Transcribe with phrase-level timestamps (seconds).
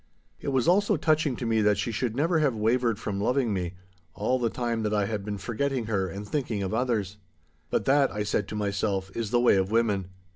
[0.39, 3.75] It was also touching to me that she should never have wavered from loving me,
[4.15, 7.17] all the time that I had been forgetting her and thinking of others.
[7.69, 10.07] But that, I said to myself, is the way of women.